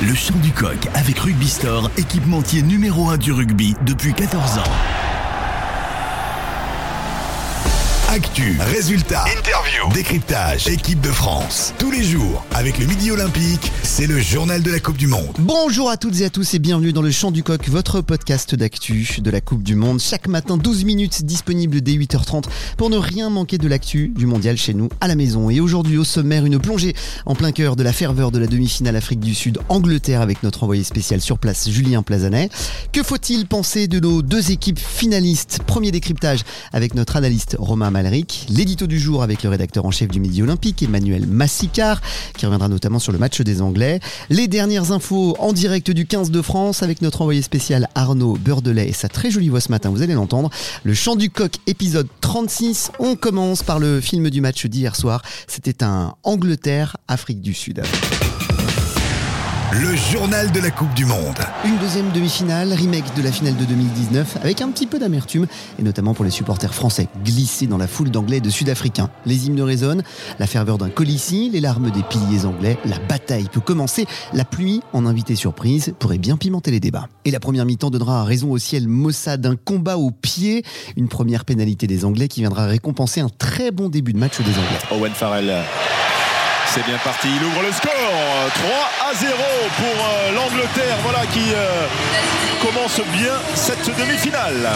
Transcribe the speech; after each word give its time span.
Le 0.00 0.14
chant 0.14 0.38
du 0.38 0.52
coq 0.52 0.88
avec 0.94 1.18
Rugby 1.18 1.48
Store, 1.48 1.90
équipementier 1.96 2.62
numéro 2.62 3.08
1 3.08 3.16
du 3.16 3.32
rugby 3.32 3.74
depuis 3.84 4.14
14 4.14 4.58
ans. 4.58 5.07
Actu, 8.10 8.56
résultats, 8.58 9.26
interview, 9.36 9.92
décryptage, 9.92 10.66
équipe 10.66 10.98
de 11.02 11.10
France. 11.10 11.74
Tous 11.78 11.90
les 11.90 12.02
jours, 12.02 12.42
avec 12.54 12.78
le 12.78 12.86
Midi 12.86 13.10
Olympique, 13.10 13.70
c'est 13.82 14.06
le 14.06 14.18
journal 14.18 14.62
de 14.62 14.70
la 14.70 14.80
Coupe 14.80 14.96
du 14.96 15.06
Monde. 15.06 15.36
Bonjour 15.38 15.90
à 15.90 15.98
toutes 15.98 16.18
et 16.22 16.24
à 16.24 16.30
tous 16.30 16.54
et 16.54 16.58
bienvenue 16.58 16.94
dans 16.94 17.02
le 17.02 17.10
Chant 17.10 17.30
du 17.30 17.42
Coq, 17.42 17.68
votre 17.68 18.00
podcast 18.00 18.54
d'actu 18.54 19.18
de 19.18 19.30
la 19.30 19.42
Coupe 19.42 19.62
du 19.62 19.74
Monde. 19.74 20.00
Chaque 20.00 20.26
matin, 20.26 20.56
12 20.56 20.84
minutes 20.84 21.22
disponibles 21.26 21.82
dès 21.82 21.92
8h30 21.92 22.44
pour 22.78 22.88
ne 22.88 22.96
rien 22.96 23.28
manquer 23.28 23.58
de 23.58 23.68
l'actu 23.68 24.08
du 24.16 24.24
mondial 24.24 24.56
chez 24.56 24.72
nous 24.72 24.88
à 25.02 25.06
la 25.06 25.14
maison. 25.14 25.50
Et 25.50 25.60
aujourd'hui, 25.60 25.98
au 25.98 26.04
sommaire, 26.04 26.46
une 26.46 26.58
plongée 26.58 26.94
en 27.26 27.34
plein 27.34 27.52
cœur 27.52 27.76
de 27.76 27.82
la 27.82 27.92
ferveur 27.92 28.30
de 28.30 28.38
la 28.38 28.46
demi-finale 28.46 28.96
Afrique 28.96 29.20
du 29.20 29.34
Sud, 29.34 29.58
Angleterre 29.68 30.22
avec 30.22 30.42
notre 30.42 30.62
envoyé 30.64 30.82
spécial 30.82 31.20
sur 31.20 31.38
place, 31.38 31.68
Julien 31.68 32.02
Plazanet. 32.02 32.50
Que 32.90 33.02
faut-il 33.02 33.46
penser 33.46 33.86
de 33.86 34.00
nos 34.00 34.22
deux 34.22 34.50
équipes 34.50 34.80
finalistes? 34.80 35.58
Premier 35.66 35.90
décryptage 35.90 36.40
avec 36.72 36.94
notre 36.94 37.16
analyste 37.16 37.54
Romain 37.58 37.90
L'édito 38.48 38.86
du 38.86 38.98
jour 38.98 39.22
avec 39.22 39.42
le 39.42 39.48
rédacteur 39.48 39.84
en 39.84 39.90
chef 39.90 40.08
du 40.08 40.20
Midi 40.20 40.42
Olympique, 40.42 40.82
Emmanuel 40.82 41.26
Massicard, 41.26 42.00
qui 42.36 42.46
reviendra 42.46 42.68
notamment 42.68 42.98
sur 42.98 43.12
le 43.12 43.18
match 43.18 43.40
des 43.40 43.60
Anglais. 43.60 44.00
Les 44.30 44.46
dernières 44.46 44.92
infos 44.92 45.36
en 45.40 45.52
direct 45.52 45.90
du 45.90 46.06
15 46.06 46.30
de 46.30 46.42
France 46.42 46.82
avec 46.82 47.02
notre 47.02 47.22
envoyé 47.22 47.42
spécial 47.42 47.88
Arnaud 47.94 48.36
Beurdelet 48.40 48.88
et 48.88 48.92
sa 48.92 49.08
très 49.08 49.30
jolie 49.30 49.48
voix 49.48 49.60
ce 49.60 49.70
matin, 49.70 49.90
vous 49.90 50.02
allez 50.02 50.14
l'entendre. 50.14 50.50
Le 50.84 50.94
chant 50.94 51.16
du 51.16 51.30
coq, 51.30 51.52
épisode 51.66 52.08
36. 52.20 52.92
On 53.00 53.16
commence 53.16 53.62
par 53.62 53.78
le 53.78 54.00
film 54.00 54.30
du 54.30 54.40
match 54.40 54.66
d'hier 54.66 54.94
soir. 54.94 55.22
C'était 55.46 55.82
un 55.82 56.14
Angleterre-Afrique 56.22 57.40
du 57.40 57.54
Sud. 57.54 57.82
Le 59.70 59.94
journal 59.94 60.50
de 60.50 60.60
la 60.60 60.70
Coupe 60.70 60.94
du 60.94 61.04
Monde. 61.04 61.36
Une 61.62 61.76
deuxième 61.76 62.10
demi-finale, 62.12 62.72
remake 62.72 63.14
de 63.14 63.22
la 63.22 63.30
finale 63.30 63.54
de 63.54 63.66
2019, 63.66 64.38
avec 64.42 64.62
un 64.62 64.70
petit 64.70 64.86
peu 64.86 64.98
d'amertume, 64.98 65.46
et 65.78 65.82
notamment 65.82 66.14
pour 66.14 66.24
les 66.24 66.30
supporters 66.30 66.72
français, 66.74 67.08
glissés 67.22 67.66
dans 67.66 67.76
la 67.76 67.86
foule 67.86 68.10
d'anglais 68.10 68.38
et 68.38 68.40
de 68.40 68.48
sud-africains. 68.48 69.10
Les 69.26 69.46
hymnes 69.46 69.60
résonnent, 69.60 70.02
la 70.38 70.46
ferveur 70.46 70.78
d'un 70.78 70.88
colissi, 70.88 71.50
les 71.50 71.60
larmes 71.60 71.90
des 71.90 72.02
piliers 72.02 72.46
anglais, 72.46 72.78
la 72.86 72.98
bataille 72.98 73.48
peut 73.52 73.60
commencer, 73.60 74.06
la 74.32 74.46
pluie, 74.46 74.80
en 74.94 75.04
invité 75.04 75.34
surprise, 75.34 75.92
pourrait 75.98 76.16
bien 76.16 76.38
pimenter 76.38 76.70
les 76.70 76.80
débats. 76.80 77.08
Et 77.26 77.30
la 77.30 77.38
première 77.38 77.66
mi-temps 77.66 77.90
donnera 77.90 78.24
raison 78.24 78.50
au 78.50 78.58
ciel 78.58 78.88
Mossad 78.88 79.42
d'un 79.42 79.56
combat 79.56 79.98
au 79.98 80.10
pied, 80.10 80.64
une 80.96 81.08
première 81.08 81.44
pénalité 81.44 81.86
des 81.86 82.06
Anglais 82.06 82.28
qui 82.28 82.40
viendra 82.40 82.64
récompenser 82.64 83.20
un 83.20 83.28
très 83.28 83.70
bon 83.70 83.90
début 83.90 84.14
de 84.14 84.18
match 84.18 84.40
des 84.40 84.52
Anglais. 84.52 84.78
Owen 84.92 85.12
Farrell 85.12 85.52
c'est 86.74 86.84
bien 86.84 86.98
parti, 86.98 87.28
il 87.28 87.44
ouvre 87.44 87.62
le 87.62 87.72
score 87.72 87.90
3 87.90 89.10
à 89.10 89.14
0 89.14 89.32
pour 89.76 89.86
euh, 89.86 90.32
l'Angleterre, 90.32 90.96
voilà 91.02 91.26
qui 91.26 91.52
euh, 91.54 91.86
commence 92.62 93.00
bien 93.12 93.32
cette 93.54 93.86
demi-finale. 93.98 94.68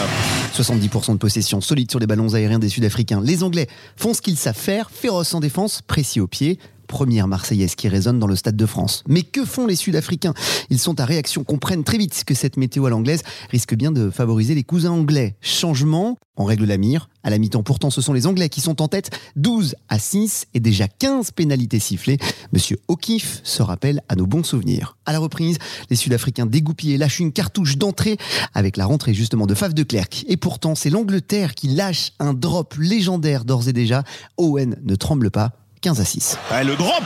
70% 0.57 1.13
de 1.13 1.19
possession 1.19 1.61
solide 1.61 1.91
sur 1.91 2.01
les 2.01 2.07
ballons 2.07 2.35
aériens 2.35 2.59
des 2.59 2.69
Sud-Africains. 2.69 3.20
Les 3.23 3.43
Anglais 3.43 3.69
font 3.97 4.15
ce 4.15 4.23
qu'ils 4.23 4.37
savent 4.37 4.57
faire, 4.57 4.91
féroce 4.91 5.35
en 5.35 5.41
défense, 5.41 5.83
précis 5.83 6.20
au 6.20 6.27
pied 6.27 6.59
première 6.93 7.27
Marseillaise 7.27 7.75
qui 7.75 7.89
résonne 7.89 8.19
dans 8.19 8.27
le 8.27 8.37
Stade 8.37 8.55
de 8.55 8.67
France. 8.67 9.03
Mais 9.09 9.23
que 9.23 9.47
font 9.47 9.67
les 9.67 9.77
Sud-Africains? 9.77 10.35
Ils 10.69 10.79
sont 10.79 11.01
à 11.01 11.07
réaction, 11.07 11.43
comprennent 11.43 11.85
très 11.85 11.97
vite 11.97 12.23
que 12.27 12.35
cette 12.35 12.59
météo 12.59 12.85
à 12.85 12.91
l'anglaise 12.91 13.23
risque 13.48 13.75
bien 13.75 13.93
de 13.93 14.11
favoriser 14.11 14.55
les 14.55 14.62
cousins 14.62 14.91
anglais. 14.91 15.35
Changement, 15.41 16.19
on 16.37 16.45
règle 16.45 16.67
la 16.67 16.77
mire. 16.77 17.09
À 17.23 17.31
la 17.31 17.39
mi-temps, 17.39 17.63
pourtant, 17.63 17.89
ce 17.89 18.03
sont 18.03 18.13
les 18.13 18.27
Anglais 18.27 18.51
qui 18.51 18.61
sont 18.61 18.83
en 18.83 18.89
tête. 18.89 19.11
12 19.37 19.75
à 19.89 19.98
6 19.98 20.48
et 20.53 20.61
déjà 20.61 20.87
15 20.87 21.31
pénalités 21.31 21.79
sifflées. 21.79 22.19
Monsieur 22.53 22.79
O'Keefe 22.89 23.41
se 23.43 23.63
rappelle 23.63 24.03
à 24.11 24.17
nos 24.17 24.27
bons 24.27 24.45
souvenirs. 24.45 24.98
À 25.07 25.13
la 25.13 25.19
reprise, 25.19 25.57
les 25.89 25.97
Sud-Africains 25.97 26.47
dégoupillés 26.47 26.98
lâchent 26.98 27.20
une 27.20 27.33
cartouche 27.33 27.79
d'entrée 27.79 28.19
avec 28.53 28.77
la 28.77 28.85
rentrée 28.85 29.15
justement 29.15 29.47
de 29.47 29.55
Faf 29.55 29.73
de 29.73 29.83
Klerk. 29.83 30.27
Et 30.29 30.37
pourtant, 30.37 30.75
c'est 30.75 30.91
l'Angleterre 30.91 31.55
qui 31.55 31.69
lâche 31.69 32.13
un 32.19 32.35
drop 32.35 32.75
légendaire 32.79 33.47
d'ores 33.47 33.69
et 33.69 33.73
déjà. 33.73 34.02
Owen 34.36 34.77
ne 34.83 34.95
tremble 34.95 35.31
pas 35.31 35.61
15 35.83 36.01
à 36.01 36.05
6. 36.05 36.39
le 36.65 36.77
drop 36.77 37.03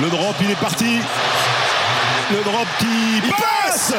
Le 0.00 0.08
drop, 0.08 0.34
il 0.40 0.50
est 0.50 0.58
parti 0.58 0.96
Le 2.30 2.42
drop 2.42 2.66
qui 2.78 3.20
passe 3.30 3.92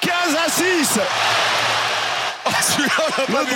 15 0.00 0.12
à 0.46 0.50
6 0.50 0.98
le 2.78 2.84
drop 2.84 3.46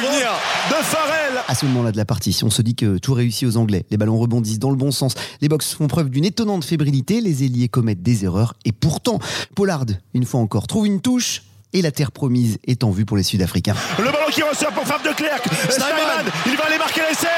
de 0.70 0.74
Farrell. 0.84 1.42
À 1.48 1.54
ce 1.54 1.64
moment-là 1.64 1.92
de 1.92 1.96
la 1.96 2.04
partie, 2.04 2.38
on 2.42 2.50
se 2.50 2.60
dit 2.60 2.74
que 2.74 2.98
tout 2.98 3.14
réussit 3.14 3.48
aux 3.48 3.56
Anglais. 3.56 3.86
Les 3.90 3.96
ballons 3.96 4.18
rebondissent 4.18 4.58
dans 4.58 4.70
le 4.70 4.76
bon 4.76 4.90
sens. 4.90 5.14
Les 5.40 5.48
box 5.48 5.72
font 5.74 5.86
preuve 5.86 6.10
d'une 6.10 6.24
étonnante 6.24 6.64
fébrilité. 6.64 7.22
Les 7.22 7.44
ailiers 7.44 7.68
commettent 7.68 8.02
des 8.02 8.24
erreurs. 8.24 8.54
Et 8.66 8.72
pourtant, 8.72 9.18
Pollard, 9.54 9.86
une 10.12 10.26
fois 10.26 10.40
encore, 10.40 10.66
trouve 10.66 10.86
une 10.86 11.00
touche 11.00 11.42
et 11.72 11.82
la 11.82 11.90
terre 11.90 12.12
promise 12.12 12.58
est 12.66 12.84
en 12.84 12.90
vue 12.90 13.04
pour 13.04 13.16
les 13.16 13.22
Sud-Africains. 13.22 13.74
Le 13.98 14.04
ballon 14.04 14.30
qui 14.30 14.42
ressort 14.42 14.72
pour 14.72 14.84
Fab 14.84 15.02
de 15.02 15.12
Klerk. 15.12 15.44
Snyman, 15.70 16.26
il 16.46 16.56
va 16.56 16.64
aller 16.64 16.78
marquer 16.78 17.02
l'essai. 17.08 17.28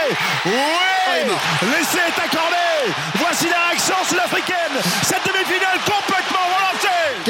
Oui 0.46 0.52
oh, 0.52 1.66
L'essai 1.66 1.98
est 1.98 2.20
accordé. 2.24 2.94
Voici 3.14 3.46
la 3.48 3.68
réaction 3.68 3.94
sud-africaine. 4.08 4.82
Cette 5.02 5.24
demi-finale. 5.26 5.93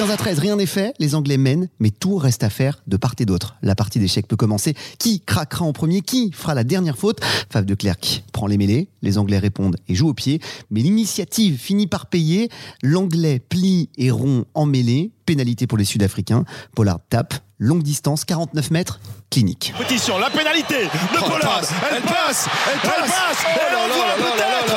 15 0.04 0.12
à 0.12 0.16
13, 0.18 0.38
rien 0.38 0.56
n'est 0.56 0.66
fait. 0.66 0.94
Les 0.98 1.14
Anglais 1.14 1.38
mènent, 1.38 1.70
mais 1.78 1.88
tout 1.88 2.16
reste 2.16 2.44
à 2.44 2.50
faire 2.50 2.82
de 2.86 2.98
part 2.98 3.14
et 3.20 3.24
d'autre. 3.24 3.56
La 3.62 3.74
partie 3.74 3.98
d'échecs 3.98 4.28
peut 4.28 4.36
commencer. 4.36 4.74
Qui 4.98 5.20
craquera 5.20 5.64
en 5.64 5.72
premier? 5.72 6.02
Qui 6.02 6.30
fera 6.30 6.52
la 6.52 6.62
dernière 6.62 6.98
faute? 6.98 7.20
Fab 7.48 7.64
de 7.64 7.74
Klerk 7.74 8.22
prend 8.30 8.46
les 8.46 8.58
mêlées. 8.58 8.88
Les 9.00 9.16
Anglais 9.16 9.38
répondent 9.38 9.78
et 9.88 9.94
jouent 9.94 10.10
au 10.10 10.12
pied. 10.14 10.42
Mais 10.70 10.80
l'initiative 10.80 11.56
finit 11.56 11.86
par 11.86 12.04
payer. 12.04 12.50
L'Anglais 12.82 13.38
plie 13.38 13.88
et 13.96 14.10
rompt 14.10 14.46
en 14.52 14.66
mêlée 14.66 15.10
pénalité 15.24 15.66
pour 15.66 15.78
les 15.78 15.84
Sud-Africains. 15.84 16.44
Pollard 16.74 17.00
tape, 17.08 17.32
longue 17.58 17.82
distance, 17.82 18.26
49 18.26 18.70
mètres, 18.72 19.00
clinique. 19.34 19.72
Compétition, 19.76 20.16
la 20.18 20.30
pénalité 20.30 20.84
de 20.84 21.18
oh, 21.18 21.28
Pollard. 21.28 21.62
Elle, 21.92 22.02
passe, 22.02 22.46
elle 22.72 22.80
passe, 22.82 22.92
elle 22.92 23.10
passe, 23.10 23.42
et 23.42 23.74
on 23.74 23.88
voit 23.92 24.14
peut-être 24.16 24.76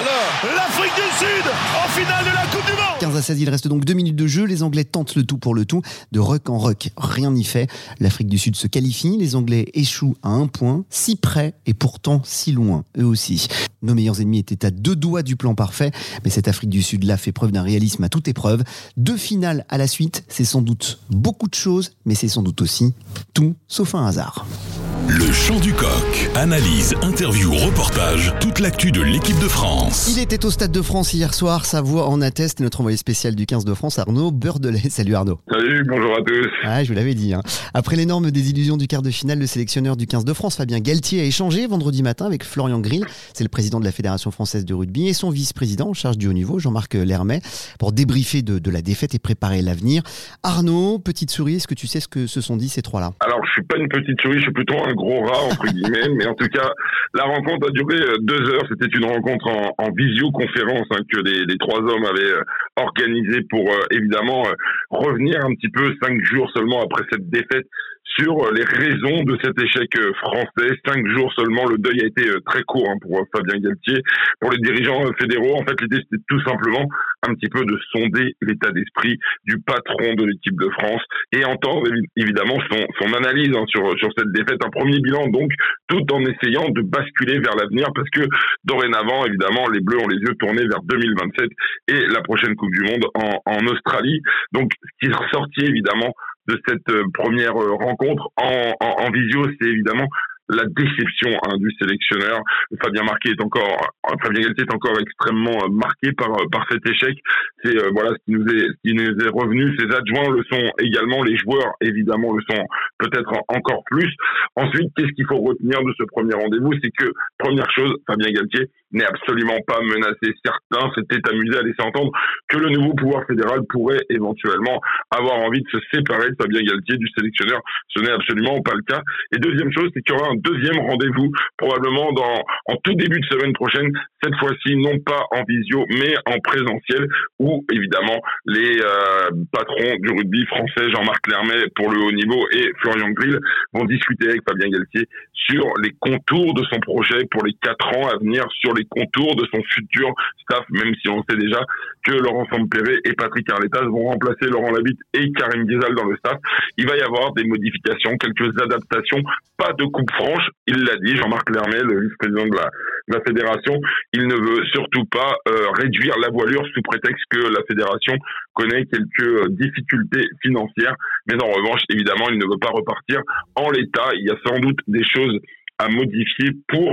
l'Afrique 0.55 0.95
du 0.95 1.25
Sud 1.25 1.45
en 1.85 1.87
finale 1.89 2.25
de 2.25 2.31
la 2.31 2.47
Coupe 2.47 2.65
du 2.65 2.71
Monde. 2.71 2.97
15 2.99 3.15
à 3.15 3.21
16, 3.21 3.39
il 3.39 3.49
reste 3.51 3.67
donc 3.67 3.85
deux 3.85 3.93
minutes 3.93 4.15
de 4.15 4.25
jeu. 4.25 4.45
Les 4.45 4.63
Anglais 4.63 4.83
tentent 4.83 5.13
le 5.13 5.23
tout 5.23 5.37
pour 5.37 5.53
le 5.53 5.65
tout. 5.65 5.83
De 6.11 6.19
ruck 6.19 6.49
en 6.49 6.57
ruck, 6.57 6.89
rien 6.97 7.29
n'y 7.29 7.43
fait. 7.43 7.69
L'Afrique 7.99 8.29
du 8.29 8.39
Sud 8.39 8.55
se 8.55 8.65
qualifie. 8.65 9.15
Les 9.17 9.35
Anglais 9.35 9.67
échouent 9.75 10.15
à 10.23 10.29
un 10.29 10.47
point, 10.47 10.85
si 10.89 11.17
près 11.17 11.53
et 11.67 11.75
pourtant 11.75 12.23
si 12.25 12.51
loin, 12.51 12.83
eux 12.97 13.05
aussi. 13.05 13.47
Nos 13.83 13.93
meilleurs 13.93 14.21
ennemis 14.21 14.39
étaient 14.39 14.65
à 14.65 14.71
deux 14.71 14.95
doigts 14.95 15.21
du 15.21 15.35
plan 15.35 15.53
parfait, 15.53 15.91
mais 16.23 16.31
cette 16.31 16.47
Afrique 16.47 16.71
du 16.71 16.81
Sud-là 16.81 17.17
fait 17.17 17.31
preuve 17.31 17.51
d'un 17.51 17.61
réalisme 17.61 18.03
à 18.03 18.09
toute 18.09 18.27
épreuve. 18.27 18.63
Deux 18.97 19.17
finales 19.17 19.65
à 19.69 19.77
la 19.77 19.85
suite, 19.85 20.23
c'est 20.27 20.45
sans 20.45 20.63
doute 20.63 20.99
beaucoup 21.11 21.47
de 21.47 21.53
choses, 21.53 21.91
mais 22.05 22.15
c'est 22.15 22.27
sans 22.27 22.41
doute 22.41 22.61
aussi 22.61 22.95
tout 23.35 23.53
sauf 23.67 23.93
un 23.93 24.07
hasard. 24.07 24.46
now. 24.49 24.76
Le 25.09 25.31
chant 25.31 25.57
du 25.61 25.71
coq. 25.71 26.29
Analyse, 26.35 26.93
interview, 27.01 27.53
reportage, 27.53 28.33
toute 28.41 28.59
l'actu 28.59 28.91
de 28.91 29.01
l'équipe 29.01 29.39
de 29.39 29.47
France. 29.47 30.13
Il 30.13 30.21
était 30.21 30.45
au 30.45 30.51
Stade 30.51 30.73
de 30.73 30.81
France 30.81 31.13
hier 31.13 31.33
soir, 31.33 31.63
sa 31.63 31.79
voix 31.79 32.09
en 32.09 32.19
atteste, 32.19 32.59
notre 32.59 32.81
envoyé 32.81 32.97
spécial 32.97 33.33
du 33.33 33.45
15 33.45 33.63
de 33.63 33.73
France, 33.73 33.99
Arnaud 33.99 34.31
Beurdelet. 34.31 34.79
Salut 34.89 35.15
Arnaud. 35.15 35.39
Salut, 35.49 35.85
bonjour 35.87 36.11
à 36.11 36.21
tous. 36.23 36.49
Ah, 36.65 36.83
je 36.83 36.89
vous 36.89 36.93
l'avais 36.93 37.13
dit. 37.13 37.33
Hein. 37.33 37.41
Après 37.73 37.95
l'énorme 37.95 38.31
désillusion 38.31 38.75
du 38.75 38.87
quart 38.87 39.01
de 39.01 39.09
finale, 39.09 39.39
le 39.39 39.45
sélectionneur 39.45 39.95
du 39.95 40.07
15 40.07 40.25
de 40.25 40.33
France, 40.33 40.57
Fabien 40.57 40.81
Galtier, 40.81 41.21
a 41.21 41.23
échangé 41.23 41.67
vendredi 41.67 42.03
matin 42.03 42.25
avec 42.25 42.43
Florian 42.43 42.81
Grill, 42.81 43.05
c'est 43.33 43.45
le 43.45 43.49
président 43.49 43.79
de 43.79 43.85
la 43.85 43.93
Fédération 43.93 44.29
française 44.29 44.65
de 44.65 44.73
rugby, 44.73 45.07
et 45.07 45.13
son 45.13 45.29
vice-président 45.29 45.87
en 45.87 45.93
charge 45.93 46.17
du 46.17 46.27
haut 46.27 46.33
niveau, 46.33 46.59
Jean-Marc 46.59 46.95
Lermet, 46.95 47.39
pour 47.79 47.93
débriefer 47.93 48.41
de, 48.41 48.59
de, 48.59 48.71
la 48.71 48.81
défaite 48.81 49.15
et 49.15 49.19
préparer 49.19 49.61
l'avenir. 49.61 50.03
Arnaud, 50.43 50.99
petite 50.99 51.31
souris, 51.31 51.55
est-ce 51.55 51.67
que 51.67 51.75
tu 51.75 51.87
sais 51.87 52.01
ce 52.01 52.09
que 52.09 52.27
se 52.27 52.41
sont 52.41 52.57
dit 52.57 52.67
ces 52.67 52.81
trois-là? 52.81 53.13
Alors, 53.21 53.39
je 53.45 53.51
suis 53.51 53.63
pas 53.63 53.77
une 53.77 53.87
petite 53.87 54.19
souris, 54.19 54.39
je 54.39 54.43
suis 54.43 54.51
plutôt 54.51 54.75
un 54.83 54.96
gros 54.97 55.21
rat 55.21 55.43
entre 55.45 55.67
guillemets, 55.67 56.09
mais 56.17 56.27
en 56.27 56.33
tout 56.33 56.47
cas, 56.47 56.69
la 57.13 57.23
rencontre 57.23 57.69
a 57.69 57.71
duré 57.71 57.95
euh, 57.95 58.17
deux 58.19 58.49
heures. 58.51 58.67
C'était 58.69 58.93
une 58.97 59.05
rencontre 59.05 59.47
en, 59.47 59.73
en 59.77 59.91
visioconférence 59.91 60.87
hein, 60.91 61.03
que 61.11 61.21
les, 61.21 61.45
les, 61.45 61.57
trois 61.57 61.79
hommes 61.79 62.05
avaient 62.05 62.33
euh, 62.33 62.43
organisée 62.75 63.41
pour 63.49 63.71
euh, 63.71 63.79
évidemment 63.91 64.43
revenir 64.89 65.45
un 65.45 65.53
petit 65.55 65.69
peu 65.69 65.93
cinq 66.01 66.21
jours 66.25 66.49
seulement 66.53 66.83
après 66.83 67.03
cette 67.11 67.29
défaite 67.29 67.67
sur 68.15 68.51
les 68.51 68.63
raisons 68.63 69.23
de 69.23 69.37
cet 69.43 69.59
échec 69.61 69.89
français. 70.21 70.73
Cinq 70.85 71.05
jours 71.07 71.31
seulement, 71.33 71.65
le 71.65 71.77
deuil 71.77 72.01
a 72.01 72.07
été 72.07 72.23
très 72.45 72.63
court 72.63 72.89
hein, 72.89 72.97
pour 73.01 73.21
Fabien 73.35 73.59
Galtier. 73.59 74.01
Pour 74.39 74.51
les 74.51 74.59
dirigeants 74.59 75.03
fédéraux, 75.19 75.55
en 75.55 75.65
fait, 75.65 75.79
l'idée 75.81 75.97
c'était 76.03 76.23
tout 76.27 76.41
simplement 76.41 76.87
un 77.27 77.33
petit 77.33 77.49
peu 77.49 77.65
de 77.65 77.77
sonder 77.91 78.35
l'état 78.41 78.71
d'esprit 78.71 79.17
du 79.45 79.59
patron 79.61 80.13
de 80.15 80.25
l'équipe 80.25 80.57
de 80.59 80.69
France 80.79 81.01
et 81.31 81.43
entendre 81.45 81.87
évidemment 82.15 82.57
son, 82.69 82.85
son 82.99 83.13
analyse 83.13 83.51
hein, 83.55 83.65
sur, 83.67 83.97
sur 83.97 84.09
cette 84.17 84.31
défaite. 84.31 84.63
Un 84.63 84.69
premier 84.69 84.99
bilan 84.99 85.27
donc, 85.27 85.51
tout 85.87 86.03
en 86.13 86.21
essayant 86.21 86.69
de 86.69 86.81
basculer 86.81 87.39
vers 87.39 87.55
l'avenir 87.55 87.87
parce 87.95 88.09
que 88.09 88.21
dorénavant, 88.63 89.25
évidemment, 89.25 89.67
les 89.69 89.79
Bleus 89.79 89.99
ont 89.99 90.07
les 90.07 90.19
yeux 90.19 90.35
tournés 90.39 90.67
vers 90.67 90.81
2027 90.83 91.49
et 91.89 92.05
la 92.07 92.21
prochaine 92.21 92.55
Coupe 92.55 92.71
du 92.71 92.83
Monde 92.83 93.05
en, 93.15 93.41
en 93.45 93.65
Australie. 93.67 94.21
Donc, 94.53 94.71
ce 94.81 95.05
qui 95.07 95.11
est 95.11 95.15
ressorti 95.15 95.61
évidemment 95.61 96.13
de 96.47 96.61
cette 96.67 96.89
euh, 96.89 97.03
première 97.13 97.55
euh, 97.61 97.73
rencontre 97.75 98.29
en, 98.37 98.73
en, 98.79 99.05
en 99.05 99.11
visio, 99.11 99.45
c'est 99.59 99.67
évidemment 99.67 100.07
la 100.49 100.63
déception 100.65 101.31
hein, 101.45 101.57
du 101.57 101.69
sélectionneur. 101.79 102.39
Fabien 102.81 103.03
Marquet 103.03 103.31
est 103.31 103.41
encore, 103.41 103.91
Fabien 104.23 104.41
Galtier 104.41 104.63
est 104.63 104.73
encore 104.73 104.97
extrêmement 104.99 105.67
marqué 105.69 106.11
par 106.13 106.29
par 106.51 106.65
cet 106.69 106.87
échec. 106.87 107.17
C'est 107.63 107.75
voilà 107.91 108.11
ce 108.11 108.23
qui 108.25 108.31
nous 108.31 108.45
est 108.47 108.67
ce 108.67 108.77
qui 108.83 108.93
nous 108.93 109.03
est 109.03 109.29
revenu. 109.29 109.75
Ses 109.77 109.93
adjoints 109.93 110.29
le 110.31 110.43
sont 110.49 110.71
également, 110.79 111.23
les 111.23 111.37
joueurs 111.37 111.73
évidemment 111.81 112.33
le 112.33 112.43
sont 112.49 112.63
peut-être 112.99 113.31
encore 113.49 113.83
plus. 113.85 114.13
Ensuite, 114.55 114.89
qu'est-ce 114.95 115.11
qu'il 115.13 115.25
faut 115.27 115.41
retenir 115.41 115.81
de 115.83 115.93
ce 115.97 116.03
premier 116.05 116.35
rendez-vous? 116.35 116.73
C'est 116.81 116.91
que 116.91 117.11
première 117.37 117.69
chose, 117.71 117.93
Fabien 118.07 118.31
Galtier 118.31 118.69
n'est 118.91 119.05
absolument 119.05 119.59
pas 119.67 119.81
menacé. 119.81 120.33
Certains 120.43 120.89
s'étaient 120.95 121.29
amusés 121.29 121.57
à 121.57 121.61
laisser 121.61 121.81
entendre 121.81 122.11
que 122.47 122.57
le 122.57 122.69
nouveau 122.69 122.93
pouvoir 122.93 123.25
fédéral 123.27 123.59
pourrait 123.69 124.01
éventuellement 124.09 124.79
avoir 125.11 125.35
envie 125.39 125.61
de 125.61 125.69
se 125.71 125.79
séparer 125.93 126.29
de 126.29 126.35
Fabien 126.39 126.61
Galtier 126.61 126.97
du 126.97 127.07
sélectionneur. 127.15 127.59
Ce 127.89 127.99
n'est 128.01 128.11
absolument 128.11 128.61
pas 128.61 128.73
le 128.75 128.83
cas. 128.83 129.01
Et 129.35 129.39
deuxième 129.39 129.71
chose, 129.71 129.89
c'est 129.93 130.01
qu'il 130.01 130.15
y 130.15 130.19
aura 130.19 130.31
un 130.31 130.36
deuxième 130.37 130.79
rendez-vous 130.79 131.31
probablement 131.57 132.11
dans 132.13 132.43
en 132.67 132.75
tout 132.83 132.93
début 132.95 133.19
de 133.19 133.25
semaine 133.25 133.53
prochaine. 133.53 133.91
Cette 134.23 134.35
fois-ci, 134.35 134.75
non 134.75 134.99
pas 134.99 135.25
en 135.31 135.43
visio, 135.47 135.85
mais 135.89 136.15
en 136.25 136.39
présentiel, 136.39 137.07
où 137.39 137.65
évidemment 137.71 138.21
les 138.45 138.79
euh, 138.81 139.29
patrons 139.51 139.95
du 139.99 140.09
rugby 140.09 140.45
français, 140.47 140.89
Jean-Marc 140.91 141.27
Lermet 141.27 141.67
pour 141.75 141.91
le 141.91 142.01
haut 142.01 142.11
niveau 142.11 142.47
et 142.51 142.71
Florian 142.81 143.09
Grill, 143.09 143.39
vont 143.73 143.85
discuter 143.85 144.29
avec 144.29 144.41
Fabien 144.47 144.69
Galtier 144.69 145.07
sur 145.33 145.65
les 145.81 145.91
contours 145.99 146.53
de 146.53 146.63
son 146.71 146.79
projet 146.79 147.25
pour 147.31 147.45
les 147.45 147.53
quatre 147.61 147.87
ans 147.95 148.07
à 148.07 148.17
venir, 148.17 148.43
sur 148.59 148.73
les 148.73 148.85
contours 148.85 149.35
de 149.35 149.45
son 149.53 149.61
futur 149.63 150.13
staff, 150.41 150.65
même 150.69 150.93
si 151.01 151.09
on 151.09 151.23
sait 151.29 151.37
déjà 151.37 151.61
que 152.03 152.11
Laurent 152.11 152.45
Sampéré 152.51 152.99
et 153.05 153.13
Patrick 153.13 153.49
Arletas 153.51 153.85
vont 153.85 154.09
remplacer 154.09 154.47
Laurent 154.49 154.71
Labitte 154.71 154.99
et 155.13 155.31
Karim 155.33 155.65
Ghezal 155.65 155.95
dans 155.95 156.05
le 156.05 156.17
staff. 156.17 156.37
Il 156.77 156.87
va 156.87 156.97
y 156.97 157.01
avoir 157.01 157.33
des 157.33 157.43
modifications, 157.43 158.17
quelques 158.17 158.59
adaptations, 158.61 159.21
pas 159.57 159.73
de 159.73 159.85
coupe 159.85 160.11
franche. 160.11 160.26
Il 160.67 160.83
l'a 160.83 160.95
dit, 160.97 161.15
Jean-Marc 161.15 161.49
Lermel, 161.49 161.83
le 161.83 162.01
vice-président 162.01 162.45
de 162.45 162.55
la, 162.55 163.21
fédération, 163.25 163.79
il 164.13 164.27
ne 164.27 164.35
veut 164.35 164.65
surtout 164.73 165.05
pas 165.05 165.35
euh, 165.47 165.69
réduire 165.73 166.15
la 166.21 166.29
voilure 166.29 166.65
sous 166.73 166.81
prétexte 166.81 167.23
que 167.29 167.39
la 167.39 167.63
fédération 167.67 168.13
connaît 168.53 168.85
quelques 168.85 169.27
euh, 169.27 169.47
difficultés 169.49 170.25
financières. 170.41 170.95
Mais 171.27 171.41
en 171.41 171.47
revanche, 171.47 171.81
évidemment, 171.89 172.29
il 172.29 172.37
ne 172.37 172.45
veut 172.45 172.59
pas 172.59 172.69
repartir 172.69 173.21
en 173.55 173.71
l'état. 173.71 174.09
Il 174.13 174.27
y 174.27 174.29
a 174.29 174.37
sans 174.45 174.59
doute 174.59 174.79
des 174.87 175.03
choses 175.03 175.39
à 175.79 175.87
modifier 175.89 176.51
pour 176.67 176.91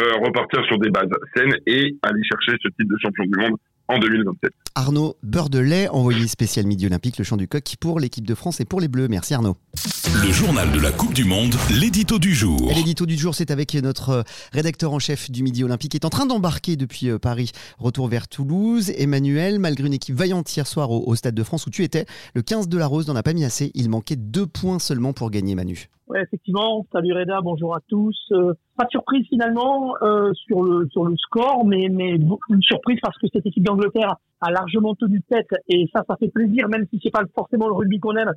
euh, 0.00 0.12
repartir 0.24 0.64
sur 0.66 0.78
des 0.78 0.90
bases 0.90 1.10
saines 1.36 1.54
et 1.66 1.96
aller 2.02 2.22
chercher 2.24 2.58
ce 2.62 2.68
titre 2.68 2.90
de 2.90 2.98
champion 3.00 3.24
du 3.24 3.38
monde 3.38 3.56
en 3.88 3.98
2027. 3.98 4.50
Arnaud 4.74 5.16
Beurdelet, 5.22 5.88
envoyé 5.88 6.26
spécial 6.26 6.66
Midi 6.66 6.86
Olympique, 6.86 7.18
le 7.18 7.24
champ 7.24 7.36
du 7.36 7.46
coq 7.46 7.74
pour 7.80 8.00
l'équipe 8.00 8.26
de 8.26 8.34
France 8.34 8.60
et 8.60 8.64
pour 8.64 8.80
les 8.80 8.88
Bleus. 8.88 9.08
Merci 9.08 9.34
Arnaud. 9.34 9.56
Le 10.04 10.32
journal 10.32 10.66
de 10.72 10.80
la 10.82 10.90
Coupe 10.90 11.14
du 11.14 11.24
Monde, 11.24 11.54
l'édito 11.70 12.18
du 12.18 12.34
jour. 12.34 12.72
L'édito 12.74 13.06
du 13.06 13.14
jour, 13.14 13.36
c'est 13.36 13.52
avec 13.52 13.72
notre 13.74 14.10
euh, 14.10 14.22
rédacteur 14.52 14.92
en 14.92 14.98
chef 14.98 15.30
du 15.30 15.44
Midi 15.44 15.62
Olympique, 15.62 15.92
qui 15.92 15.96
est 15.96 16.04
en 16.04 16.10
train 16.10 16.26
d'embarquer 16.26 16.74
depuis 16.74 17.08
euh, 17.08 17.20
Paris, 17.20 17.52
retour 17.78 18.08
vers 18.08 18.26
Toulouse. 18.26 18.90
Emmanuel, 18.98 19.60
malgré 19.60 19.86
une 19.86 19.92
équipe 19.92 20.16
vaillante 20.16 20.56
hier 20.56 20.66
soir 20.66 20.90
au, 20.90 21.14
Stade 21.14 21.36
de 21.36 21.42
France 21.44 21.68
où 21.68 21.70
tu 21.70 21.84
étais, 21.84 22.06
le 22.34 22.42
15 22.42 22.68
de 22.68 22.78
la 22.78 22.88
Rose 22.88 23.06
n'en 23.06 23.14
a 23.14 23.22
pas 23.22 23.32
mis 23.32 23.44
assez. 23.44 23.70
Il 23.74 23.90
manquait 23.90 24.16
deux 24.16 24.46
points 24.46 24.80
seulement 24.80 25.12
pour 25.12 25.30
gagner 25.30 25.54
Manu. 25.54 25.86
Oui, 26.08 26.18
effectivement. 26.20 26.84
Salut 26.92 27.12
Reda, 27.12 27.38
bonjour 27.40 27.76
à 27.76 27.78
tous. 27.86 28.18
Euh, 28.32 28.54
pas 28.76 28.84
de 28.86 28.90
surprise 28.90 29.24
finalement 29.28 29.94
euh, 30.02 30.32
sur 30.34 30.64
le 30.64 30.88
sur 30.90 31.04
le 31.04 31.16
score, 31.16 31.64
mais 31.64 31.88
mais 31.88 32.16
une 32.16 32.62
surprise 32.62 32.98
parce 33.00 33.16
que 33.18 33.28
cette 33.32 33.46
équipe 33.46 33.62
d'Angleterre 33.62 34.16
a 34.40 34.50
largement 34.50 34.96
tenu 34.96 35.22
tête 35.30 35.50
et 35.68 35.88
ça, 35.94 36.02
ça 36.08 36.16
fait 36.16 36.28
plaisir, 36.28 36.68
même 36.68 36.86
si 36.90 36.98
c'est 37.00 37.12
pas 37.12 37.22
forcément 37.36 37.68
le 37.68 37.74
rugby 37.74 38.00
qu'on 38.00 38.16
aime, 38.16 38.32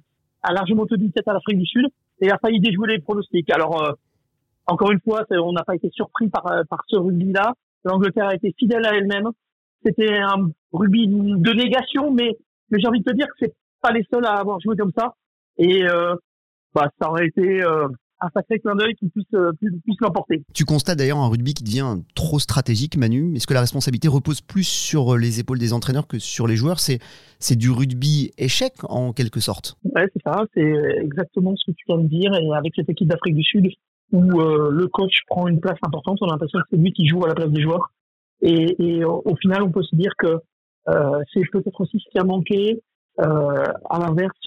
a 0.47 0.53
largement 0.53 0.85
tenu 0.85 1.11
tête 1.11 1.27
à 1.27 1.33
l'Afrique 1.33 1.59
du 1.59 1.65
Sud 1.65 1.87
et 2.21 2.31
a 2.31 2.37
failli 2.37 2.59
déjouer 2.59 2.93
les 2.93 2.99
pronostics. 2.99 3.49
Alors 3.51 3.83
euh, 3.83 3.93
encore 4.67 4.91
une 4.91 4.99
fois, 5.01 5.23
on 5.31 5.53
n'a 5.53 5.63
pas 5.63 5.75
été 5.75 5.89
surpris 5.91 6.29
par 6.29 6.43
par 6.69 6.83
ce 6.87 6.97
rugby-là. 6.97 7.53
L'Angleterre 7.83 8.27
a 8.27 8.35
été 8.35 8.53
fidèle 8.57 8.85
à 8.85 8.95
elle-même. 8.95 9.29
C'était 9.85 10.17
un 10.17 10.49
rugby 10.73 11.07
de 11.07 11.53
négation, 11.53 12.11
mais 12.11 12.37
mais 12.69 12.79
j'ai 12.79 12.87
envie 12.87 13.01
de 13.01 13.11
te 13.11 13.15
dire 13.15 13.27
que 13.27 13.33
c'est 13.39 13.53
pas 13.81 13.91
les 13.91 14.05
seuls 14.11 14.25
à 14.25 14.33
avoir 14.33 14.59
joué 14.59 14.75
comme 14.75 14.91
ça. 14.97 15.13
Et 15.57 15.87
euh, 15.87 16.15
bah, 16.73 16.89
ça 16.99 17.09
aurait 17.09 17.27
été 17.27 17.63
euh, 17.63 17.87
un 18.25 18.29
sacré 18.33 18.59
clin 18.59 18.75
d'œil 18.75 18.95
qui 18.95 19.07
puisse, 19.09 19.25
euh, 19.33 19.51
puisse, 19.59 19.97
l'emporter. 20.01 20.43
Tu 20.53 20.65
constates 20.65 20.97
d'ailleurs 20.97 21.19
un 21.19 21.27
rugby 21.27 21.53
qui 21.53 21.63
devient 21.63 21.97
trop 22.15 22.39
stratégique, 22.39 22.97
Manu. 22.97 23.35
Est-ce 23.35 23.47
que 23.47 23.53
la 23.53 23.61
responsabilité 23.61 24.07
repose 24.07 24.41
plus 24.41 24.67
sur 24.67 25.13
euh, 25.13 25.17
les 25.17 25.39
épaules 25.39 25.59
des 25.59 25.73
entraîneurs 25.73 26.07
que 26.07 26.19
sur 26.19 26.47
les 26.47 26.55
joueurs? 26.55 26.79
C'est 26.79 26.99
c'est 27.39 27.55
du 27.55 27.69
rugby 27.69 28.31
échec 28.37 28.73
en 28.83 29.13
quelque 29.13 29.39
sorte? 29.39 29.77
Ouais, 29.83 30.07
c'est 30.13 30.21
ça. 30.23 30.43
C'est 30.53 30.73
exactement 31.01 31.53
ce 31.55 31.71
que 31.71 31.75
tu 31.75 31.85
viens 31.87 31.97
de 31.97 32.07
dire. 32.07 32.33
Et 32.33 32.55
avec 32.55 32.73
cette 32.75 32.89
équipe 32.89 33.07
d'Afrique 33.07 33.35
du 33.35 33.43
Sud 33.43 33.67
où 34.11 34.21
le 34.21 34.87
coach 34.87 35.13
prend 35.27 35.47
une 35.47 35.59
place 35.59 35.77
importante, 35.85 36.19
on 36.21 36.27
a 36.27 36.31
l'impression 36.31 36.59
que 36.59 36.65
c'est 36.71 36.77
lui 36.77 36.93
qui 36.93 37.07
joue 37.07 37.23
à 37.25 37.27
la 37.27 37.35
place 37.35 37.49
des 37.49 37.61
joueurs. 37.61 37.91
Et, 38.41 38.75
et 38.79 39.03
au 39.03 39.35
final, 39.41 39.63
on 39.63 39.71
peut 39.71 39.83
se 39.83 39.95
dire 39.95 40.13
que 40.17 40.37
c'est 41.33 41.41
peut-être 41.51 41.81
aussi 41.81 41.99
ce 41.99 42.09
qui 42.09 42.17
a 42.17 42.23
manqué 42.23 42.81
à 43.17 43.99
l'inverse 43.99 44.37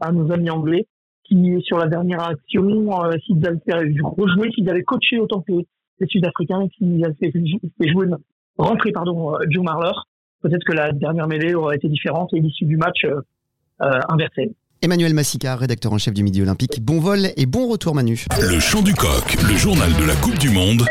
à 0.00 0.12
nos 0.12 0.32
amis 0.32 0.50
anglais 0.50 0.86
qui, 1.32 1.62
sur 1.64 1.78
la 1.78 1.86
dernière 1.86 2.22
action, 2.22 3.04
euh, 3.04 3.12
s'ils 3.24 3.44
avaient 3.46 3.58
rejoué, 4.02 4.50
s'ils 4.54 4.68
avaient 4.68 4.82
coaché 4.82 5.18
autant 5.18 5.40
que 5.40 5.52
les 6.00 6.06
Sud-Africains, 6.06 6.66
s'ils 6.76 7.04
avaient 7.04 7.14
fait, 7.14 7.88
jouer, 7.88 8.06
rentrer, 8.58 8.92
pardon, 8.92 9.34
euh, 9.34 9.38
Joe 9.48 9.64
Marler, 9.64 9.92
peut-être 10.42 10.64
que 10.64 10.72
la 10.72 10.92
dernière 10.92 11.26
mêlée 11.26 11.54
aurait 11.54 11.76
été 11.76 11.88
différente 11.88 12.30
et 12.34 12.40
l'issue 12.40 12.66
du 12.66 12.76
match 12.76 13.04
euh, 13.04 13.20
euh 13.82 14.00
inversée. 14.08 14.52
Emmanuel 14.82 15.14
Massica, 15.14 15.54
rédacteur 15.54 15.92
en 15.92 15.98
chef 15.98 16.12
du 16.12 16.24
Midi 16.24 16.42
Olympique. 16.42 16.82
Bon 16.82 16.98
vol 16.98 17.28
et 17.36 17.46
bon 17.46 17.68
retour 17.68 17.94
Manu. 17.94 18.24
Le 18.40 18.58
chant 18.58 18.82
du 18.82 18.94
coq, 18.94 19.36
le 19.48 19.56
journal 19.56 19.90
de 19.92 20.04
la 20.04 20.16
Coupe 20.16 20.38
du 20.38 20.50
Monde. 20.50 20.82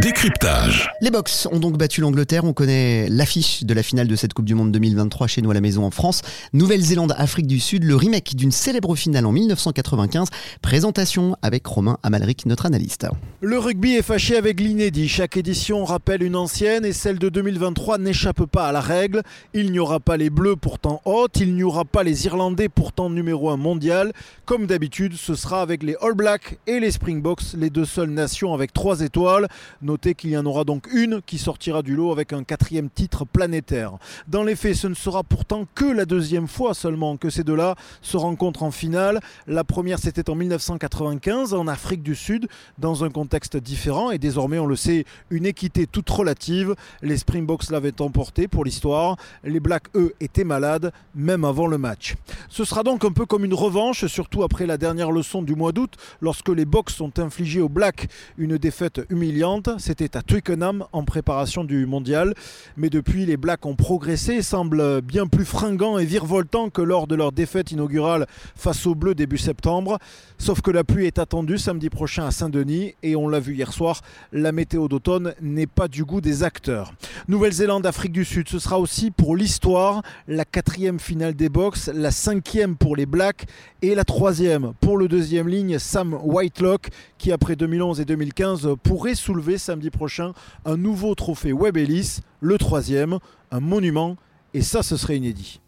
Décryptage. 0.00 0.90
Les 1.02 1.10
Box 1.10 1.46
ont 1.52 1.58
donc 1.58 1.76
battu 1.76 2.00
l'Angleterre. 2.00 2.44
On 2.44 2.54
connaît 2.54 3.06
l'affiche 3.10 3.64
de 3.64 3.74
la 3.74 3.82
finale 3.82 4.08
de 4.08 4.16
cette 4.16 4.32
Coupe 4.32 4.46
du 4.46 4.54
Monde 4.54 4.72
2023 4.72 5.26
chez 5.26 5.42
nous 5.42 5.50
à 5.50 5.54
la 5.54 5.60
maison 5.60 5.84
en 5.84 5.90
France. 5.90 6.22
Nouvelle-Zélande, 6.54 7.14
Afrique 7.18 7.46
du 7.46 7.60
Sud, 7.60 7.84
le 7.84 7.94
remake 7.96 8.34
d'une 8.34 8.50
célèbre 8.50 8.96
finale 8.96 9.26
en 9.26 9.32
1995. 9.32 10.28
Présentation 10.62 11.36
avec 11.42 11.66
Romain 11.66 11.98
Amalric, 12.02 12.46
notre 12.46 12.64
analyste. 12.64 13.08
Le 13.42 13.58
rugby 13.58 13.92
est 13.92 14.02
fâché 14.02 14.38
avec 14.38 14.58
l'inédit. 14.58 15.06
Chaque 15.06 15.36
édition 15.36 15.84
rappelle 15.84 16.22
une 16.22 16.36
ancienne 16.36 16.86
et 16.86 16.94
celle 16.94 17.18
de 17.18 17.28
2023 17.28 17.98
n'échappe 17.98 18.46
pas 18.46 18.68
à 18.68 18.72
la 18.72 18.80
règle. 18.80 19.20
Il 19.52 19.70
n'y 19.70 19.80
aura 19.80 20.00
pas 20.00 20.16
les 20.16 20.30
Bleus 20.30 20.56
pourtant 20.56 21.02
hautes, 21.04 21.40
il 21.40 21.54
n'y 21.54 21.62
aura 21.62 21.84
pas 21.84 22.04
les 22.04 22.24
Irlandais 22.24 22.70
pourtant 22.70 23.10
numéro 23.10 23.50
1 23.50 23.58
mondial. 23.58 24.12
Comme 24.46 24.66
d'habitude, 24.66 25.12
ce 25.14 25.34
sera 25.34 25.60
avec 25.60 25.82
les 25.82 25.94
All 26.00 26.14
Blacks 26.14 26.58
et 26.66 26.80
les 26.80 26.90
Springboks, 26.90 27.52
les 27.54 27.68
deux 27.68 27.84
seules 27.84 28.10
nations 28.10 28.54
avec 28.54 28.72
trois 28.72 29.02
étoiles. 29.02 29.46
Notez 29.90 30.14
qu'il 30.14 30.30
y 30.30 30.36
en 30.38 30.46
aura 30.46 30.62
donc 30.62 30.86
une 30.92 31.20
qui 31.20 31.36
sortira 31.36 31.82
du 31.82 31.96
lot 31.96 32.12
avec 32.12 32.32
un 32.32 32.44
quatrième 32.44 32.88
titre 32.88 33.24
planétaire. 33.24 33.94
Dans 34.28 34.44
les 34.44 34.54
faits, 34.54 34.76
ce 34.76 34.86
ne 34.86 34.94
sera 34.94 35.24
pourtant 35.24 35.66
que 35.74 35.84
la 35.84 36.04
deuxième 36.04 36.46
fois 36.46 36.74
seulement 36.74 37.16
que 37.16 37.28
ces 37.28 37.42
deux-là 37.42 37.74
se 38.00 38.16
rencontrent 38.16 38.62
en 38.62 38.70
finale. 38.70 39.18
La 39.48 39.64
première, 39.64 39.98
c'était 39.98 40.30
en 40.30 40.36
1995 40.36 41.54
en 41.54 41.66
Afrique 41.66 42.04
du 42.04 42.14
Sud, 42.14 42.46
dans 42.78 43.02
un 43.02 43.10
contexte 43.10 43.56
différent 43.56 44.12
et 44.12 44.18
désormais, 44.18 44.60
on 44.60 44.66
le 44.66 44.76
sait, 44.76 45.06
une 45.28 45.44
équité 45.44 45.88
toute 45.88 46.08
relative. 46.08 46.76
Les 47.02 47.16
Springboks 47.16 47.68
l'avaient 47.70 48.00
emporté 48.00 48.46
pour 48.46 48.64
l'histoire. 48.64 49.16
Les 49.42 49.58
Blacks, 49.58 49.88
eux, 49.96 50.14
étaient 50.20 50.44
malades, 50.44 50.92
même 51.16 51.44
avant 51.44 51.66
le 51.66 51.78
match. 51.78 52.14
Ce 52.48 52.64
sera 52.64 52.84
donc 52.84 53.04
un 53.04 53.10
peu 53.10 53.26
comme 53.26 53.44
une 53.44 53.54
revanche, 53.54 54.06
surtout 54.06 54.44
après 54.44 54.66
la 54.66 54.76
dernière 54.76 55.10
leçon 55.10 55.42
du 55.42 55.56
mois 55.56 55.72
d'août, 55.72 55.94
lorsque 56.20 56.50
les 56.50 56.64
Box 56.64 57.00
ont 57.00 57.12
infligé 57.18 57.60
aux 57.60 57.68
Blacks 57.68 58.06
une 58.38 58.56
défaite 58.56 59.00
humiliante. 59.10 59.68
C'était 59.80 60.16
à 60.16 60.22
Twickenham 60.22 60.84
en 60.92 61.04
préparation 61.04 61.64
du 61.64 61.86
mondial. 61.86 62.34
Mais 62.76 62.90
depuis, 62.90 63.24
les 63.24 63.38
Blacks 63.38 63.64
ont 63.64 63.76
progressé 63.76 64.42
semblent 64.42 65.00
bien 65.00 65.26
plus 65.26 65.46
fringants 65.46 65.98
et 65.98 66.04
virevoltants 66.04 66.68
que 66.68 66.82
lors 66.82 67.06
de 67.06 67.14
leur 67.14 67.32
défaite 67.32 67.72
inaugurale 67.72 68.26
face 68.56 68.86
aux 68.86 68.94
Bleus 68.94 69.14
début 69.14 69.38
septembre. 69.38 69.98
Sauf 70.38 70.60
que 70.60 70.70
la 70.70 70.84
pluie 70.84 71.06
est 71.06 71.18
attendue 71.18 71.58
samedi 71.58 71.88
prochain 71.88 72.26
à 72.26 72.30
Saint-Denis 72.30 72.94
et 73.02 73.16
on 73.16 73.28
l'a 73.28 73.40
vu 73.40 73.54
hier 73.54 73.72
soir, 73.72 74.02
la 74.32 74.52
météo 74.52 74.88
d'automne 74.88 75.34
n'est 75.40 75.66
pas 75.66 75.88
du 75.88 76.04
goût 76.04 76.20
des 76.20 76.42
acteurs. 76.42 76.92
Nouvelle-Zélande, 77.28 77.86
Afrique 77.86 78.12
du 78.12 78.24
Sud, 78.24 78.48
ce 78.48 78.58
sera 78.58 78.78
aussi 78.78 79.10
pour 79.10 79.36
l'histoire 79.36 80.02
la 80.28 80.44
quatrième 80.44 81.00
finale 81.00 81.34
des 81.34 81.48
box, 81.48 81.90
la 81.94 82.10
cinquième 82.10 82.76
pour 82.76 82.96
les 82.96 83.06
Blacks 83.06 83.46
et 83.82 83.94
la 83.94 84.04
troisième 84.04 84.72
pour 84.80 84.98
le 84.98 85.08
deuxième 85.08 85.48
ligne 85.48 85.78
Sam 85.78 86.18
Whitelock 86.22 86.88
qui 87.18 87.32
après 87.32 87.56
2011 87.56 88.00
et 88.00 88.04
2015 88.04 88.68
pourrait 88.82 89.14
soulever 89.14 89.58
samedi 89.70 89.90
prochain 89.90 90.32
un 90.64 90.76
nouveau 90.76 91.14
trophée 91.14 91.52
Web 91.52 91.76
Ellis, 91.76 92.22
le 92.40 92.58
troisième, 92.58 93.20
un 93.52 93.60
monument, 93.60 94.16
et 94.52 94.62
ça 94.62 94.82
ce 94.82 94.96
serait 94.96 95.16
inédit. 95.16 95.60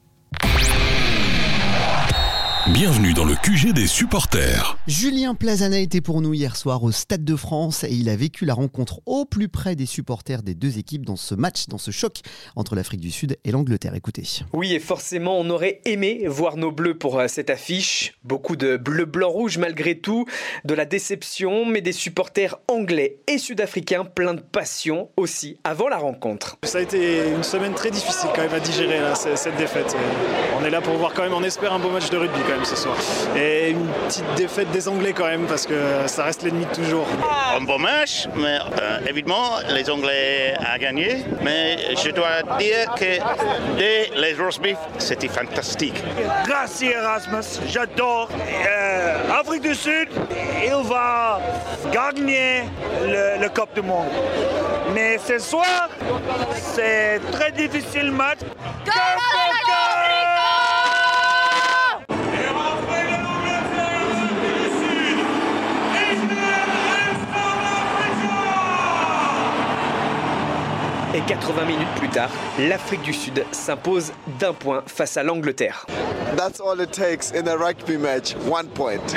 Bienvenue 2.68 3.12
dans 3.12 3.24
le 3.24 3.34
QG 3.34 3.72
des 3.72 3.88
supporters. 3.88 4.76
Julien 4.86 5.34
Plazana 5.34 5.80
était 5.80 6.00
pour 6.00 6.20
nous 6.20 6.32
hier 6.32 6.54
soir 6.54 6.84
au 6.84 6.92
Stade 6.92 7.24
de 7.24 7.34
France 7.34 7.82
et 7.82 7.90
il 7.90 8.08
a 8.08 8.14
vécu 8.14 8.44
la 8.44 8.54
rencontre 8.54 9.00
au 9.04 9.24
plus 9.24 9.48
près 9.48 9.74
des 9.74 9.84
supporters 9.84 10.44
des 10.44 10.54
deux 10.54 10.78
équipes 10.78 11.04
dans 11.04 11.16
ce 11.16 11.34
match, 11.34 11.66
dans 11.66 11.78
ce 11.78 11.90
choc 11.90 12.20
entre 12.54 12.76
l'Afrique 12.76 13.00
du 13.00 13.10
Sud 13.10 13.36
et 13.42 13.50
l'Angleterre. 13.50 13.96
Écoutez. 13.96 14.22
Oui, 14.52 14.74
et 14.74 14.78
forcément, 14.78 15.40
on 15.40 15.50
aurait 15.50 15.80
aimé 15.86 16.22
voir 16.28 16.56
nos 16.56 16.70
bleus 16.70 16.96
pour 16.96 17.18
euh, 17.18 17.26
cette 17.26 17.50
affiche. 17.50 18.14
Beaucoup 18.22 18.54
de 18.54 18.76
bleu, 18.76 19.06
blanc, 19.06 19.30
rouge 19.30 19.58
malgré 19.58 19.98
tout, 19.98 20.24
de 20.64 20.74
la 20.74 20.84
déception, 20.84 21.66
mais 21.66 21.80
des 21.80 21.90
supporters 21.90 22.60
anglais 22.68 23.16
et 23.26 23.38
sud-africains 23.38 24.04
pleins 24.04 24.34
de 24.34 24.40
passion 24.40 25.08
aussi 25.16 25.58
avant 25.64 25.88
la 25.88 25.98
rencontre. 25.98 26.58
Ça 26.62 26.78
a 26.78 26.82
été 26.82 27.28
une 27.28 27.42
semaine 27.42 27.74
très 27.74 27.90
difficile 27.90 28.30
quand 28.36 28.42
même 28.42 28.54
à 28.54 28.60
digérer 28.60 29.00
cette 29.16 29.56
défaite. 29.56 29.96
On 30.60 30.64
est 30.64 30.70
là 30.70 30.80
pour 30.80 30.94
voir 30.94 31.12
quand 31.12 31.24
même, 31.24 31.34
on 31.34 31.42
espère 31.42 31.72
un 31.72 31.80
beau 31.80 31.90
match 31.90 32.08
de 32.08 32.18
rugby 32.18 32.38
ce 32.64 32.76
soir. 32.76 32.96
Et 33.36 33.70
une 33.70 33.88
petite 34.06 34.34
défaite 34.36 34.70
des 34.70 34.88
Anglais 34.88 35.12
quand 35.12 35.26
même 35.26 35.46
parce 35.46 35.66
que 35.66 35.74
ça 36.06 36.24
reste 36.24 36.42
l'ennemi 36.42 36.66
de 36.66 36.74
toujours. 36.74 37.06
Un 37.56 37.60
bon 37.62 37.78
match, 37.78 38.28
mais 38.34 38.58
euh, 38.80 38.98
évidemment 39.08 39.58
les 39.70 39.88
Anglais 39.90 40.54
ont 40.60 40.78
gagné. 40.78 41.24
Mais 41.42 41.78
je 42.02 42.10
dois 42.10 42.42
dire 42.58 42.92
que 42.94 43.76
dès 43.78 44.10
les 44.16 44.34
roast 44.34 44.60
beef, 44.60 44.76
c'était 44.98 45.28
fantastique. 45.28 46.02
Merci 46.48 46.86
Erasmus, 46.86 47.60
j'adore. 47.68 48.28
Euh, 48.66 49.40
Afrique 49.40 49.62
du 49.62 49.74
Sud, 49.74 50.08
il 50.64 50.88
va 50.88 51.40
gagner 51.92 52.64
le, 53.04 53.42
le 53.42 53.48
Coupe 53.48 53.74
du 53.74 53.82
Monde. 53.82 54.08
Mais 54.94 55.18
ce 55.18 55.38
soir, 55.38 55.88
c'est 56.56 57.20
très 57.32 57.52
difficile 57.52 58.10
match. 58.10 58.38
Go, 58.84 58.90
Et 71.14 71.20
80 71.20 71.66
minutes 71.66 71.94
plus 71.96 72.08
tard, 72.08 72.30
l'Afrique 72.58 73.02
du 73.02 73.12
Sud 73.12 73.44
s'impose 73.52 74.12
d'un 74.40 74.54
point 74.54 74.82
face 74.86 75.18
à 75.18 75.22
l'Angleterre. 75.22 75.84
That's 76.36 76.58
all 76.58 76.80
it 76.80 76.90
takes 76.90 77.32
in 77.32 77.46
a 77.48 77.54
rugby 77.54 77.98
match, 77.98 78.34
one 78.48 78.68
point. 78.68 79.14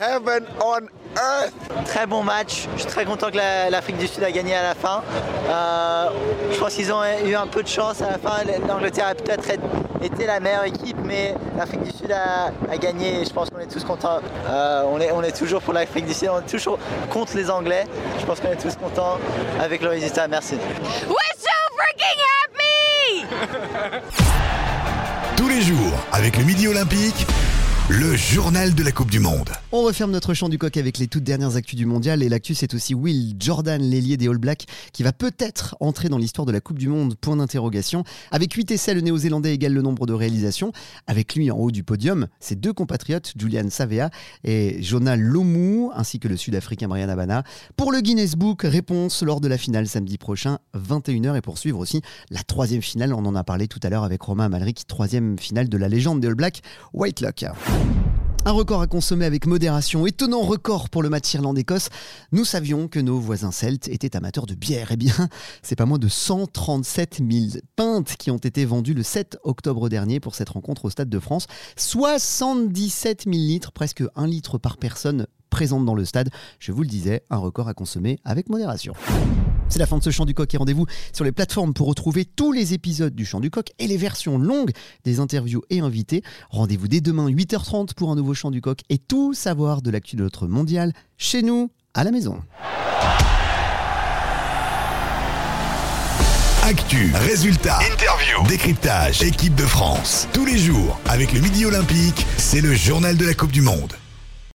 Heaven 0.00 0.44
on 0.60 0.88
earth. 1.16 1.52
Très 1.86 2.06
bon 2.06 2.22
match. 2.22 2.68
Je 2.76 2.82
suis 2.82 2.90
très 2.90 3.04
content 3.04 3.30
que 3.30 3.70
l'Afrique 3.70 3.98
du 3.98 4.06
Sud 4.06 4.22
a 4.22 4.30
gagné 4.30 4.54
à 4.54 4.62
la 4.62 4.74
fin. 4.74 5.02
Euh, 5.48 6.08
je 6.52 6.58
pense 6.58 6.74
qu'ils 6.74 6.92
ont 6.92 7.02
eu 7.24 7.34
un 7.34 7.46
peu 7.46 7.62
de 7.62 7.68
chance 7.68 8.02
à 8.02 8.10
la 8.10 8.18
fin. 8.18 8.44
L'Angleterre 8.68 9.08
a 9.08 9.14
peut-être 9.14 9.44
été 10.02 10.26
la 10.26 10.40
meilleure 10.40 10.64
équipe, 10.64 10.96
mais 11.04 11.34
l'Afrique 11.56 11.82
du 11.82 11.90
Sud 11.90 12.12
a, 12.12 12.52
gagné 12.78 13.20
et 13.20 13.24
je 13.24 13.32
pense 13.32 13.50
qu'on 13.50 13.58
est 13.58 13.70
tous 13.70 13.84
contents. 13.84 14.20
Euh, 14.48 14.84
on, 14.86 15.00
est, 15.00 15.12
on 15.12 15.22
est 15.22 15.36
toujours 15.36 15.60
pour 15.60 15.74
l'Afrique 15.74 16.06
du 16.06 16.14
Sud, 16.14 16.28
on 16.32 16.38
est 16.38 16.50
toujours 16.50 16.78
contre 17.10 17.36
les 17.36 17.50
Anglais. 17.50 17.86
Je 18.18 18.24
pense 18.24 18.40
qu'on 18.40 18.48
est 18.48 18.56
tous 18.56 18.76
contents 18.76 19.18
avec 19.60 19.82
le 19.82 19.88
résultat. 19.88 20.28
Merci. 20.28 20.56
We're 21.06 21.16
so 21.38 21.48
freaking 21.76 22.20
happy! 22.42 23.26
Tous 25.36 25.48
les 25.48 25.62
jours, 25.62 25.92
avec 26.12 26.36
le 26.36 26.44
Midi 26.44 26.68
Olympique, 26.68 27.26
le 27.90 28.14
journal 28.14 28.72
de 28.72 28.84
la 28.84 28.92
Coupe 28.92 29.10
du 29.10 29.18
Monde. 29.18 29.50
On 29.72 29.82
referme 29.82 30.12
notre 30.12 30.32
champ 30.32 30.48
du 30.48 30.58
coq 30.58 30.76
avec 30.76 30.96
les 30.98 31.08
toutes 31.08 31.24
dernières 31.24 31.56
actus 31.56 31.76
du 31.76 31.86
mondial. 31.86 32.22
Et 32.22 32.28
l'actu, 32.28 32.54
c'est 32.54 32.72
aussi 32.72 32.94
Will 32.94 33.34
Jordan, 33.36 33.82
l'ailier 33.82 34.16
des 34.16 34.28
All 34.28 34.38
Blacks, 34.38 34.66
qui 34.92 35.02
va 35.02 35.12
peut-être 35.12 35.76
entrer 35.80 36.08
dans 36.08 36.16
l'histoire 36.16 36.46
de 36.46 36.52
la 36.52 36.60
Coupe 36.60 36.78
du 36.78 36.86
Monde. 36.86 37.16
Point 37.16 37.34
d'interrogation. 37.34 38.04
Avec 38.30 38.52
8 38.52 38.70
essais, 38.70 38.94
le 38.94 39.00
néo-zélandais 39.00 39.54
égale 39.54 39.72
le 39.72 39.82
nombre 39.82 40.06
de 40.06 40.12
réalisations. 40.12 40.70
Avec 41.08 41.34
lui 41.34 41.50
en 41.50 41.56
haut 41.56 41.72
du 41.72 41.82
podium, 41.82 42.28
ses 42.38 42.54
deux 42.54 42.72
compatriotes, 42.72 43.32
Julian 43.36 43.68
Savea 43.70 44.10
et 44.44 44.80
Jonah 44.80 45.16
Lomu, 45.16 45.88
ainsi 45.92 46.20
que 46.20 46.28
le 46.28 46.36
sud-africain 46.36 46.86
Mariana 46.86 47.14
Abana. 47.14 47.42
Pour 47.76 47.90
le 47.90 48.02
Guinness 48.02 48.36
Book, 48.36 48.62
réponse 48.62 49.24
lors 49.24 49.40
de 49.40 49.48
la 49.48 49.58
finale 49.58 49.88
samedi 49.88 50.16
prochain, 50.16 50.58
21h. 50.76 51.36
Et 51.36 51.40
pour 51.40 51.58
suivre 51.58 51.80
aussi 51.80 52.02
la 52.30 52.44
troisième 52.44 52.82
finale, 52.82 53.12
on 53.14 53.26
en 53.26 53.34
a 53.34 53.42
parlé 53.42 53.66
tout 53.66 53.80
à 53.82 53.88
l'heure 53.88 54.04
avec 54.04 54.22
Romain 54.22 54.44
Amalric, 54.44 54.86
troisième 54.86 55.40
finale 55.40 55.68
de 55.68 55.76
la 55.76 55.88
légende 55.88 56.20
des 56.20 56.28
All 56.28 56.34
Blacks, 56.34 56.62
Whitelock. 56.92 57.46
Un 58.46 58.52
record 58.52 58.80
à 58.80 58.86
consommer 58.86 59.26
avec 59.26 59.46
modération. 59.46 60.06
Étonnant 60.06 60.40
record 60.40 60.88
pour 60.88 61.02
le 61.02 61.10
match 61.10 61.34
Irlande-Écosse. 61.34 61.90
Nous 62.32 62.46
savions 62.46 62.88
que 62.88 62.98
nos 62.98 63.20
voisins 63.20 63.52
celtes 63.52 63.88
étaient 63.88 64.16
amateurs 64.16 64.46
de 64.46 64.54
bière. 64.54 64.88
Eh 64.92 64.96
bien, 64.96 65.14
c'est 65.62 65.76
pas 65.76 65.84
moins 65.84 65.98
de 65.98 66.08
137 66.08 67.20
000 67.30 67.62
pintes 67.76 68.16
qui 68.16 68.30
ont 68.30 68.38
été 68.38 68.64
vendues 68.64 68.94
le 68.94 69.02
7 69.02 69.38
octobre 69.44 69.90
dernier 69.90 70.20
pour 70.20 70.34
cette 70.34 70.48
rencontre 70.48 70.86
au 70.86 70.90
Stade 70.90 71.10
de 71.10 71.18
France. 71.18 71.48
77 71.76 73.24
000 73.24 73.36
litres, 73.36 73.72
presque 73.72 74.02
1 74.16 74.26
litre 74.26 74.56
par 74.56 74.78
personne 74.78 75.26
présente 75.50 75.84
dans 75.84 75.94
le 75.94 76.04
stade. 76.04 76.30
Je 76.58 76.72
vous 76.72 76.82
le 76.82 76.88
disais, 76.88 77.22
un 77.28 77.38
record 77.38 77.68
à 77.68 77.74
consommer 77.74 78.20
avec 78.24 78.48
modération. 78.48 78.94
C'est 79.70 79.78
la 79.78 79.86
fin 79.86 79.98
de 79.98 80.02
ce 80.02 80.10
Chant 80.10 80.26
du 80.26 80.34
Coq 80.34 80.52
et 80.52 80.56
rendez-vous 80.56 80.86
sur 81.12 81.24
les 81.24 81.30
plateformes 81.30 81.72
pour 81.72 81.86
retrouver 81.86 82.24
tous 82.24 82.50
les 82.50 82.74
épisodes 82.74 83.14
du 83.14 83.24
Chant 83.24 83.38
du 83.38 83.50
Coq 83.50 83.70
et 83.78 83.86
les 83.86 83.96
versions 83.96 84.36
longues 84.36 84.72
des 85.04 85.20
interviews 85.20 85.62
et 85.70 85.78
invités. 85.78 86.22
Rendez-vous 86.50 86.88
dès 86.88 87.00
demain 87.00 87.30
8h30 87.30 87.94
pour 87.94 88.10
un 88.10 88.16
nouveau 88.16 88.34
Chant 88.34 88.50
du 88.50 88.60
Coq 88.60 88.80
et 88.88 88.98
tout 88.98 89.32
savoir 89.32 89.80
de 89.80 89.90
l'actu 89.92 90.16
de 90.16 90.24
notre 90.24 90.48
mondial 90.48 90.92
chez 91.18 91.42
nous, 91.42 91.70
à 91.94 92.02
la 92.02 92.10
maison. 92.10 92.42
Actu, 96.64 97.12
résultats, 97.14 97.78
interviews, 97.92 98.46
décryptage, 98.48 99.22
équipe 99.22 99.54
de 99.54 99.66
France. 99.66 100.26
Tous 100.32 100.44
les 100.44 100.58
jours, 100.58 101.00
avec 101.06 101.32
le 101.32 101.40
Midi 101.40 101.64
Olympique, 101.64 102.26
c'est 102.38 102.60
le 102.60 102.74
journal 102.74 103.16
de 103.16 103.24
la 103.24 103.34
Coupe 103.34 103.52
du 103.52 103.62
Monde. 103.62 103.99